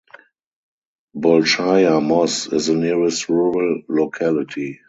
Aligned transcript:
Bolshaya 1.15 2.01
Mos 2.03 2.47
is 2.51 2.65
the 2.65 2.73
nearest 2.75 3.29
rural 3.29 3.83
locality. 3.87 4.79